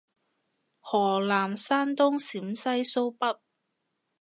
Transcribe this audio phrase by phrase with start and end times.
[0.79, 3.39] 河南山東陝西蘇北